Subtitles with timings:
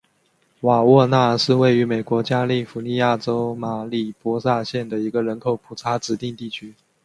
[0.61, 6.73] 瓦沃纳是位于美国加利福尼亚州马里波萨县的一个人口普查指定地区。